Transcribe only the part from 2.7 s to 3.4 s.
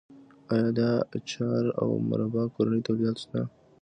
تولیدات شته؟